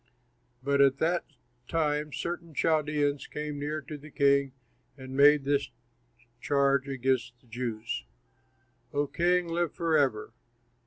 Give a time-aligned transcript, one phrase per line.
[0.63, 1.25] But at that
[1.67, 4.51] time certain Chaldeans came near to the king
[4.97, 5.69] and made this
[6.41, 8.05] charge against the Jews:
[8.93, 10.33] "O king, live forever!